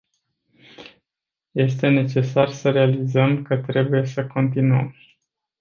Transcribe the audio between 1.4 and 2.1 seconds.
Este